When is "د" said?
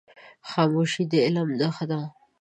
1.11-1.13